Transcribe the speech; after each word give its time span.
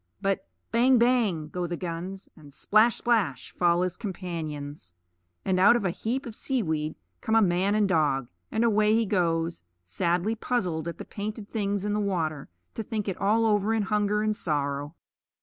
But 0.19 0.47
bang, 0.71 0.97
bang! 0.97 1.47
go 1.49 1.67
the 1.67 1.77
guns; 1.77 2.27
and 2.35 2.51
splash, 2.51 2.95
splash! 2.95 3.51
fall 3.51 3.83
his 3.83 3.97
companions; 3.97 4.95
and 5.45 5.59
out 5.59 5.75
of 5.75 5.85
a 5.85 5.91
heap 5.91 6.25
of 6.25 6.33
seaweed 6.33 6.95
come 7.21 7.35
a 7.35 7.39
man 7.43 7.75
and 7.75 7.85
a 7.85 7.93
dog; 7.93 8.27
and 8.51 8.63
away 8.63 8.95
he 8.95 9.05
goes, 9.05 9.61
sadly 9.83 10.33
puzzled 10.33 10.87
at 10.87 10.97
the 10.97 11.05
painted 11.05 11.51
things 11.51 11.85
in 11.85 11.93
the 11.93 11.99
water, 11.99 12.49
to 12.73 12.81
think 12.81 13.07
it 13.07 13.21
all 13.21 13.45
over 13.45 13.75
in 13.75 13.83
hunger 13.83 14.23
and 14.23 14.35
sorrow. 14.35 14.95